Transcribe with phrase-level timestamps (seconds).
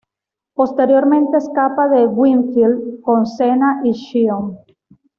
[0.55, 4.57] Posteriormente escapa de Winfield con Sena y Shion.